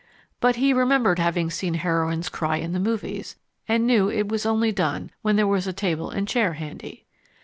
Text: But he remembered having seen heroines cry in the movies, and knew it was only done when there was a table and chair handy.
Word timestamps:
But 0.39 0.55
he 0.55 0.73
remembered 0.73 1.19
having 1.19 1.51
seen 1.51 1.75
heroines 1.75 2.27
cry 2.27 2.57
in 2.57 2.71
the 2.71 2.79
movies, 2.79 3.35
and 3.67 3.85
knew 3.85 4.09
it 4.09 4.27
was 4.29 4.47
only 4.47 4.71
done 4.71 5.11
when 5.21 5.35
there 5.35 5.45
was 5.45 5.67
a 5.67 5.73
table 5.73 6.09
and 6.09 6.27
chair 6.27 6.53
handy. 6.53 7.05